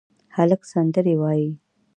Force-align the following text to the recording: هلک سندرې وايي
هلک 0.35 0.61
سندرې 0.71 1.13
وايي 1.21 1.47